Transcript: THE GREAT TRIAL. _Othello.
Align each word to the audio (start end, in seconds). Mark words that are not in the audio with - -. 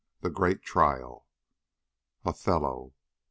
THE 0.21 0.31
GREAT 0.31 0.63
TRIAL. 0.63 1.27
_Othello. 2.25 2.93